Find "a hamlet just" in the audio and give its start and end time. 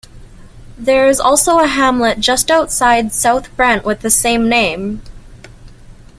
1.59-2.49